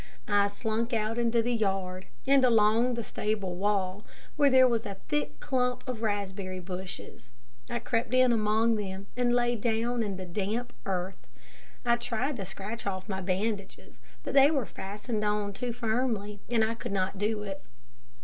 I 0.27 0.47
slunk 0.47 0.93
out 0.93 1.19
into 1.19 1.43
the 1.43 1.53
yard, 1.53 2.07
and 2.25 2.43
along 2.43 2.95
the 2.95 3.03
stable 3.03 3.53
wall, 3.55 4.03
where 4.35 4.49
there 4.49 4.67
was 4.67 4.87
a 4.87 4.95
thick 5.07 5.39
clump 5.39 5.87
of 5.87 6.01
raspberry 6.01 6.59
bushes. 6.59 7.29
I 7.69 7.77
crept 7.77 8.11
in 8.11 8.33
among 8.33 8.77
them 8.77 9.05
and 9.15 9.35
lay 9.35 9.55
down 9.55 10.01
in 10.01 10.17
the 10.17 10.25
damp 10.25 10.73
earth. 10.87 11.27
I 11.85 11.97
tried 11.97 12.37
to 12.37 12.45
scratch 12.45 12.87
off 12.87 13.07
my 13.07 13.21
bandages, 13.21 13.99
but 14.23 14.33
they 14.33 14.49
were 14.49 14.65
fastened 14.65 15.23
on 15.23 15.53
too 15.53 15.71
firmly, 15.71 16.39
and 16.49 16.63
I 16.63 16.73
could 16.73 16.91
not 16.93 17.19
do 17.19 17.43
it. 17.43 17.61